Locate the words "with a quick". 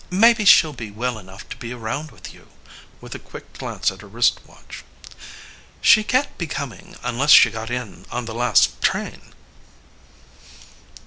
3.01-3.53